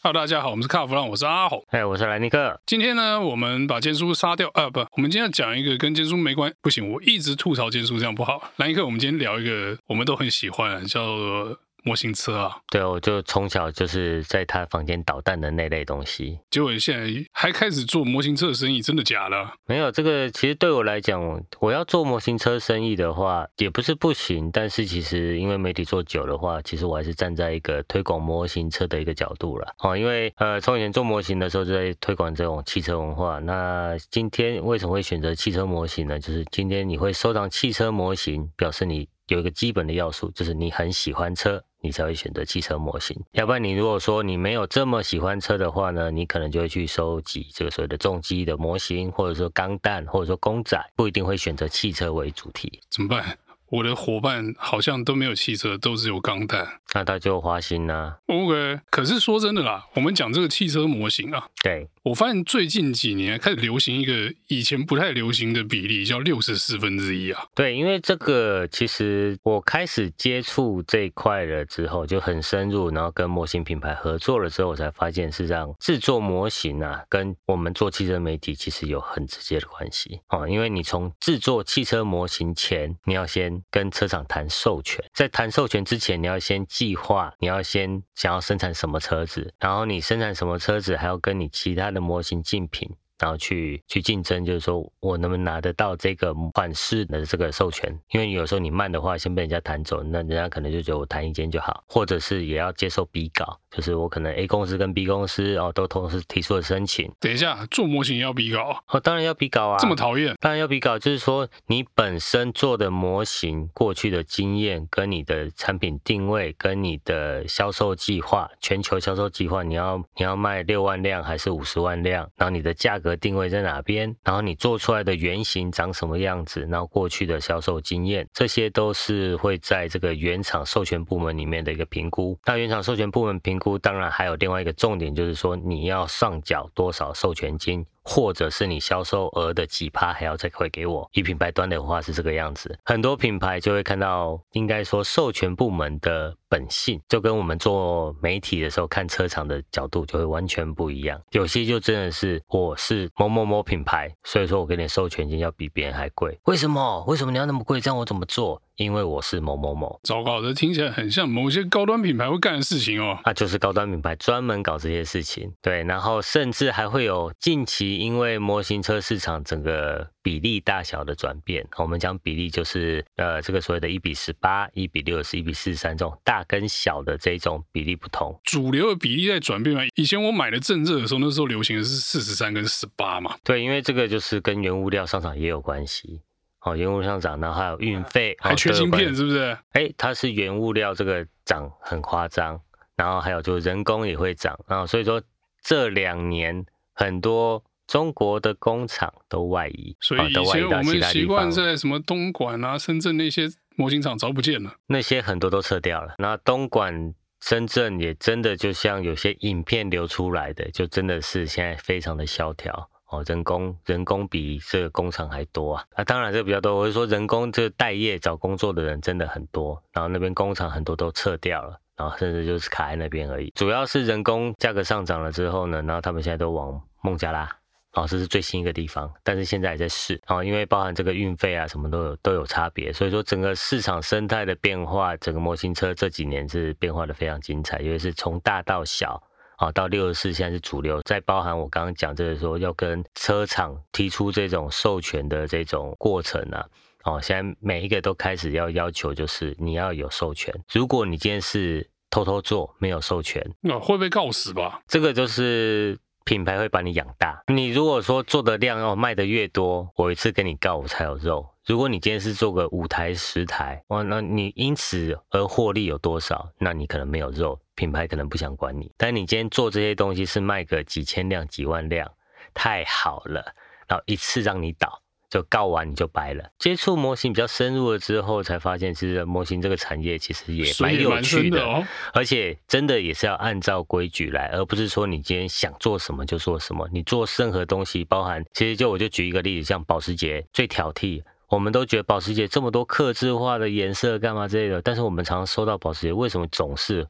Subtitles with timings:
[0.00, 2.60] Hello，大家好，我们是卡弗朗，我是阿红，哎，我是莱尼克。
[2.64, 8.40] 今天呢，我们把坚叔杀掉，啊，不，我们今天要讲一个跟坚叔没关，不行，我一直吐槽坚叔这样不好。
[8.58, 11.58] 莱尼克，我们今天聊一个我们都很喜欢，叫做。
[11.84, 16.38] 模型车啊，对，我就从小就是在他房间捣蛋的那类东西。
[16.50, 19.50] 结果现在还开始做模型车的生意，真的假的？
[19.66, 24.50] 没有这个，其实对我来讲，我要做模型车生意的话，也不是不行。
[24.50, 29.74] 但是其实因为媒体做久的话，其实我还是站在一个推广模型车的一个角度了。
[29.78, 33.38] 哦，因为呃，从以前做模型的时候就在推广这种汽车文化。
[33.38, 36.18] 那今天为什么会选择汽车模型呢？
[36.18, 41.62] 就是今天你会收藏汽车模型，表示你有一个基本的要素，就是你很喜欢车。
[41.80, 52.80] 你才会选择汽车模型，要不然你如果说你没有这么喜欢车的话呢，你可能就会去收集这个所谓的重机的模型，或者说钢弹，或者说公仔，不一定会选择汽车为主题。
[52.90, 53.38] 怎么办？
[53.70, 58.16] 我的伙伴好像都没有汽车，都只有钢弹，那他就花心啦、啊。
[58.26, 67.46] OK，可是说真的啦，我们讲这个汽车模型啊，对，我发现最近几年开始流行一个以前不太流行的比例，叫六十四分之一啊。
[67.54, 80.48] 对，因为这个其实我开始接触这一块了之后，就很深入，然后跟模型品牌合作了之后，我才发现是让制作模型啊，跟我们做汽车媒体其实有很直接的关系啊。
[80.48, 92.88] 因为你从制作汽车模型前，你要先跟车厂谈授权，在谈授权之前，你要先计划，你要先想要生产什么车子，然后你生产什么车子，还要跟你其他的模型竞品。
[93.20, 97.92] 然后去去竞争，就是说我能不能拿得到这个款式的这个授权？
[98.12, 107.10] 因为有时候你慢的话，先被人家弹走，那人家可能就觉得我弹一间就好，或者是也要接受比稿，就是我可能 A 公司跟 B 公司哦都同时提出了申请。
[107.20, 108.82] 等一下，做模型也要比稿？
[108.88, 109.76] 哦，当然要比稿啊！
[109.78, 110.34] 这么讨厌？
[110.40, 122.30] 当然要比稿，就是说你本身做的模型过去的经验，跟你的产品定位，跟你的销售计划，全球销售计划，你要你要卖六万辆还是五十万辆？
[122.36, 123.08] 然后你的价格。
[123.18, 124.14] 定位在哪边？
[124.22, 126.66] 然后你做出来的原型长什么样子？
[126.70, 132.38] 然后过去的销售经验，这些都是会在这个原厂授权部门里面的一个评估。
[132.46, 137.84] 那原厂授权部门评当然还有另外一个重点，就是说你要上缴多少授权金。
[138.08, 141.06] 或者是你销售额的几趴还要再汇给我。
[141.12, 151.20] 以品牌端的话是这个样子，很多品牌就会看到，应该说授权部门的本性，就跟我们做媒体的时候看车厂的角度就会完全不一样。
[151.32, 156.38] 有些就真的是我是某某某品牌，所以说我给你授权金要比别人还贵。
[156.46, 157.04] 为什么？
[157.06, 157.30] 为什么？
[157.30, 157.62] 你要那么？
[157.62, 157.78] 贵？
[157.78, 158.24] 这样我怎么？
[158.24, 158.62] 做？
[158.76, 163.18] 因为我是某某某，糟糕，这听起来很像某些高端品牌会干的事情哦。
[163.24, 179.82] 那就是高端品牌专门搞这些事情，对，然后甚至还会有近期因为模型车市场整个比例大小的转变，我们讲比例就是呃这个所谓的一比十八、一比六十、一比四十三这种大跟小的这种比例不同，主流的比例在转变嘛。
[179.96, 183.36] 以前我买的正热的时候，那时候流行的是四十三跟十八嘛。
[183.42, 186.22] 对，因为这个就是跟原物料上涨也有关系。
[186.62, 189.56] 哦，原物料上涨，然后还有运费，还缺芯片，是不是？
[189.72, 192.60] 哎，它是原物料这个涨很夸张，
[192.96, 195.22] 然后还有就是人工也会涨，然后所以说
[195.62, 206.14] 这两年很多中国的工厂都外移，所以以前我们习惯在什么东莞啊、深圳那些模型厂早不见了，那些很多都撤掉了。
[206.18, 212.88] 那东莞、深圳也真的就像有些影片流出来的，就真的是现在非常的萧条。
[213.10, 215.84] 哦，人工人工比这个工厂还多啊！
[215.94, 216.76] 啊，当然这个比较多。
[216.76, 223.50] 我是说，人工这个待业找工作的人真的很多，然后那边工厂很多都撤掉了，然后甚至就是卡在那边而已。
[223.54, 227.48] 主要是人工价格上涨了之后呢，然后他们现在都往孟加拉，
[227.94, 230.20] 哦，这是最新一个地方，但是现在还在试。
[230.26, 239.22] 哦，因为包含这个运费啊什么都有都有差别，所以说整个市场生态的变化，整个模型车这几年是变化的非常精彩，因为是从大到小。
[239.60, 246.64] 好，到六十四现在是主流，再包含我刚刚讲这个说要跟车厂提出这种授权的这种过程啊，
[247.02, 250.54] 哦，现在每一个都开始要要求，就是你要有授权。
[250.72, 254.80] 如果你今天是偷偷做，没有授权，那会被告死吧？
[254.86, 255.98] 这个就是
[256.28, 257.42] 品牌会把你养大。
[257.46, 261.48] 你如果说做的量要卖的越多，我一次跟你告，我才有肉。
[261.64, 266.46] 如果你今天是做个五台十台，哇，那你因此而获利有多少？
[266.58, 267.58] 那你可能没有肉。
[267.74, 272.06] 品牌可能不想管你，但你今天做这些东西是卖个几千辆、几万辆，
[272.52, 273.54] 太好了，
[273.86, 276.50] 然后一次让你倒，就告完你就白了。
[276.58, 286.88] 接触模型比较深入了之后，才发现其实模型这个产业其实也蛮有趣的，的哦、而且真的也是要按照规矩来，而不是说你今天想做什么就做什么。
[286.92, 297.06] 你做任何东西，包含其实就我就举一个例子，像保时捷最挑剔，我们都觉得保时捷这么多客制化的颜色干嘛之类的，但是我们常常收到保时捷为什么总是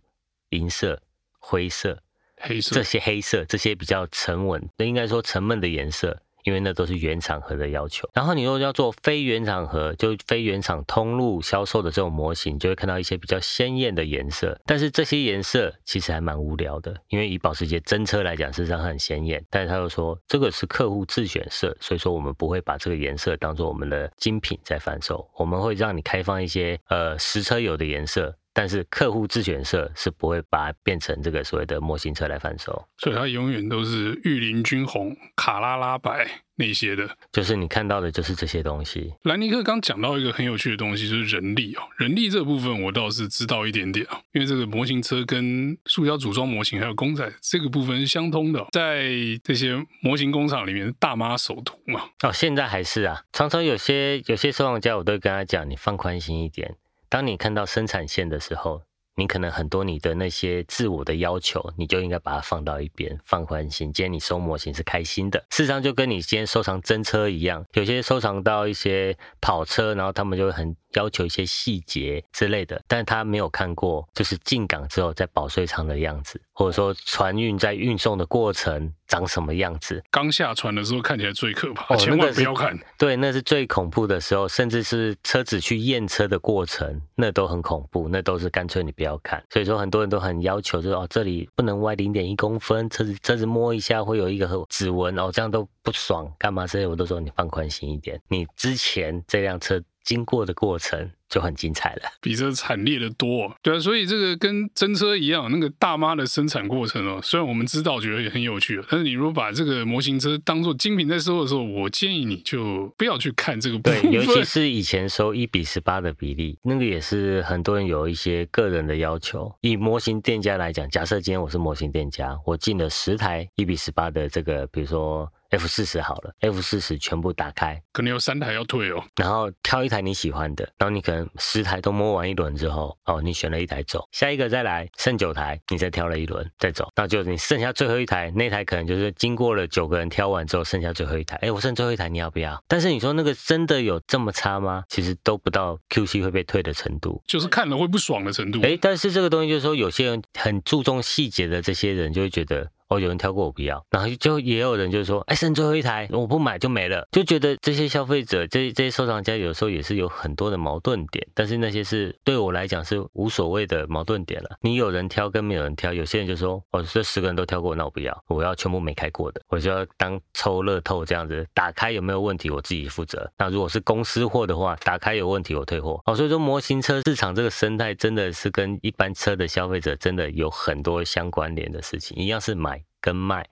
[0.51, 1.01] 银色、
[1.39, 1.99] 灰色，
[2.41, 6.21] 黑色这些黑色，这些比较沉稳，那应该说沉闷的颜色。
[6.49, 14.59] 因为那都是原厂盒的要求，然后你如果要做非原厂盒，就非原厂通路销售的这种模型，就会看到一些比较鲜艳的颜色。
[14.65, 19.45] 但是这些颜色其实还蛮无聊的，因为以保时捷真车来讲，事实上很鲜艳。
[19.51, 28.35] 但是他又说这个是客户自选色，所以说我们不会把这个颜色当做我们的精品在贩售，我们会让你开放一些呃实车有的颜色。
[28.59, 39.15] 但是客户自选社是不会把它变成这个所谓的模型车来贩售，所以它永远都是御林军红、卡拉拉白那些的，就是你看到的就是这些东西。
[39.23, 49.05] 兰尼克刚讲到一个很有趣的东西，就是人力哦，人力这部分我倒是知道一点点啊，因为这个模型车跟塑胶组装模型还有公仔这个部分是相通的，在
[49.45, 52.01] 这些模型工厂里面，大妈首图嘛。
[52.25, 56.75] 哦，现在还是啊，常常有些有些收藏家，我都会跟他讲，你放宽心一点。
[57.11, 58.83] 当你看到生产线的时候，
[59.17, 63.93] 你可能很多你的那些自我的要求，你就应该把它放到一边，放宽心。
[63.93, 78.93] 今天你收模型是开心的，事实上就跟你今天收藏真车一样，有些收藏到一些跑车，然后他们就会很要求一些细节之类的，但是他没有看过就是进港之后在保税仓的样子，或者说船运在运送的过程。
[79.09, 80.05] 长什么样子？
[80.11, 82.79] 刚下船的时候看起来最可怕，哦、千万不要看。
[82.99, 89.43] 对，那是最恐怖的时候，甚至是车子去验车的过程，那都很恐怖，那都是干脆你不要看。
[89.49, 98.21] 所以说很多人都很要求，就是哦，这里不能歪零点一公分，车子车子摸一下会有一个指纹哦，这样都不爽，干嘛这些我都说你放宽心一点。
[98.29, 101.11] 你之前这辆车经过的过程。
[101.29, 103.55] 就很精彩了，比这惨烈的多。
[103.61, 114.01] 对啊，所以这个跟真车一样，那个大妈的生产过程哦，虽然我们知道觉得也很有趣，但是你如果把这个模型车当做精品在收的时候，我建议你就不要去看这个部分。
[114.01, 119.55] 对， 尤其是以前收一比十八的比例，那个也是很多人有一些个人的要求。
[119.61, 125.31] 以模型店家来讲，假设今天我是模型店家，我进了十台一比十八的这个，比如说。
[125.51, 129.03] F 四十好了，F 四十全部打开，可能有三台要退哦。
[129.17, 141.37] 然后挑一台你喜欢的，然后你可能十台都摸完一轮之后，哦，你选了一台走，下一个再来，剩九台，你再挑了一轮再走，那就你剩下最后一台，那台可能就是经过了九个人挑完之后，剩下最后一台。
[141.37, 142.63] 哎，我剩最后一台，你要不要？
[142.69, 144.85] 但是你说那个真的有这么差吗？
[144.89, 148.61] 其实都不到 QC 会被退的程度，就是看了会不爽的程度。
[148.63, 152.71] 哎，但是这个东西就是说，有些人很注重细节的这些人就会觉得。
[152.89, 164.57] 哦，有人挑过我不要，然后就也有人就说，哎，剩最后一台，我不买就没了，就觉得这些消费者，这这些收藏家有时候也是有很多的矛盾点，但是那些是对我来讲是无所谓的矛盾点了。
[164.63, 173.31] 你有人挑跟没有人挑，有些人就说，哦，这十个人都挑过，那我不要，我要全部没开过的，我就要当抽乐透这样子，打开有没有问题我自己负责。
[173.37, 176.01] 那如果是公司货的话，打开有问题我退货。
[176.07, 182.78] 哦，所以说模型车市场这个生态真的是跟一般车的消费者真的有很多相关联的事情，一样是买。
[183.01, 183.49] 跟卖，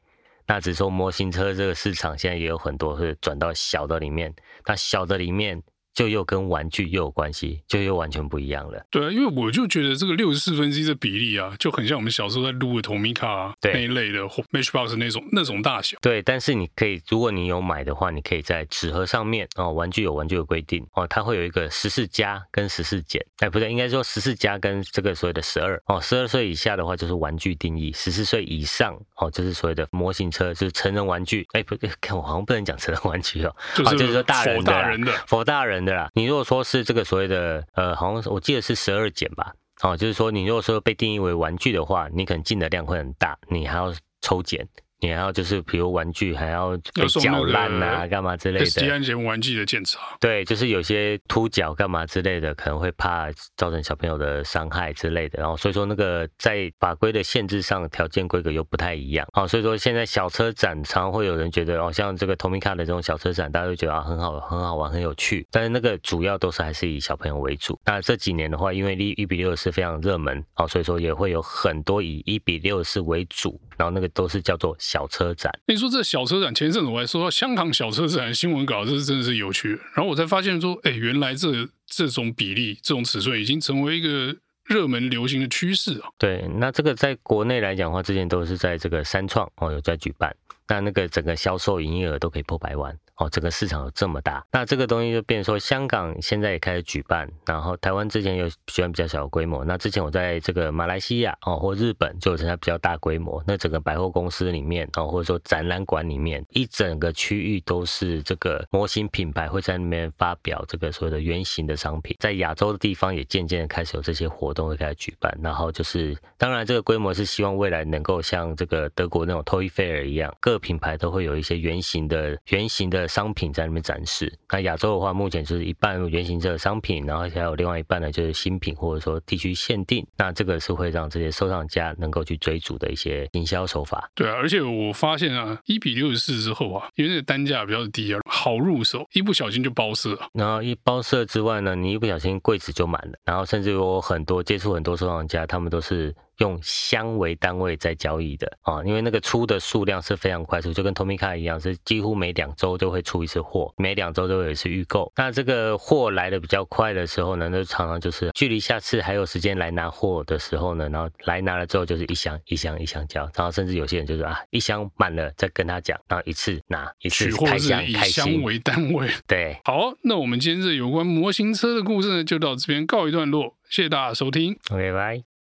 [0.47, 4.35] 那只说模型车这个市场现在也有很多是转到小的里面，
[4.67, 5.63] 那小的里面。
[5.97, 8.85] 就又跟玩具又有关系，就又完全不一样了。
[8.91, 14.21] 对啊，因为我就觉得这个六十四分之一的比例啊，就很像我们小时候在撸的 Tomica 啊那一类的
[14.53, 15.97] Matchbox 那种那种大小。
[16.03, 31.47] 对，但是你可以，如果你有买的话，你可以在纸盒上面哦，玩具有玩具的规定哦，它会有一个十四加跟十四减，哎，不对，应该说十四加跟这个所谓的十二哦，十二岁以下的话就是玩具定义，十四岁以上哦就是所谓的模型车，就是成人玩具。
[31.53, 36.11] 哎，不对， 看我好像不能讲成人玩具哦，就是就是说大人的，大人的，佛大人对啦。
[36.15, 44.69] 你如果说是这个所谓的呃，好像我记得是十二减吧，哦，就是说你如果说被定义为玩具的话，你可能进的量会很大，你还要抽检。
[45.01, 48.67] 你还要就是，比如玩具还要被搅烂啊，干嘛之类的。
[48.67, 50.01] SD 安全玩具的检查。
[50.19, 55.39] 对，就是有些凸角干嘛之类的，可能会怕造成小朋友的伤害之类的。
[55.39, 59.27] 然后所以说那个在法规的限制上，条件规格又不太一样。
[59.33, 65.47] 好，所以说现在小车展常会有人觉得哦，像这个 Tomica 的这种小车展，大家都觉得啊很好，很好玩，很有趣。
[65.51, 67.79] 但是那个主要都是还是以小朋友为主。
[67.85, 73.61] 那这几年的话，因为一比六是非常热门，哦，所以说也会有很多以一比六是为主。
[73.77, 75.53] 然后那个都是叫做小车展。
[75.67, 79.71] 你说这小车展，前一阵子我还收到香港小车展的新闻稿，这是真的是有趣。
[79.95, 86.09] 然后我才发现说，哎，原来这这种比例、这种尺寸已经成为一个热门流行的趋势啊。
[86.17, 90.33] 对，那这个在国内来讲的话，之前都是在这个三创哦有在举办。
[90.69, 92.97] 那那个整个销售营业额都可以破百万。
[93.17, 123.06] 哦，整个市场有这么大，那这个东西就变成说，香港现在也开始举办，然后台湾之前有举办比较小的规模，那之前我在这个马来西亚哦或日本就有参加比较大规模，那整个百货公司里面哦或者说展览馆里面，一整个区域都是这个模型品牌会在那边发表这个所谓的原型的商品，在亚洲的地方也渐渐的开始有这些活动会开始举办，然后就是当然这个规模是希望未来能够像这个德国那种 Toy Fair 一样，各品牌都会有一些原型的原型的。
[123.07, 124.33] 商品在那边展示。
[124.51, 130.07] 那亚洲的话，目前就是一半原型车的商品，然后还有另外一半呢，就是新品或者说地区限定。
[130.17, 134.11] 那这个是会让这些收藏家能够去追逐的一些营销手法。
[134.15, 140.19] 对啊，而且我发现啊，一比六十四之后啊，因为那个单价比较低啊，好入手，一不小心就包色。
[140.33, 143.19] 然后一包色之外呢，你一不小心柜子就满了。
[143.25, 146.15] 然后甚至有很多接触很多收藏家，他们都是。
[146.39, 155.11] 用箱为单位在交易的啊，因为那个出的数量是非常快速，就跟 Tomica 一样，是几乎每两周就会出一次货，每两周都有一次预购。
[155.17, 169.09] 那这个货来的比较快的时候呢，那常常就是距离下次还有时间来拿货的时候呢，然后来拿了之后就是一箱一箱一箱交，然后甚至有些人就是啊，一箱满了再跟他讲，然后一次拿一次开箱，以箱为单位。
[169.27, 175.36] 对，好，那我们今天这有关模型车的故事呢，就到这边告一段落，谢谢大家收听，，OK，拜。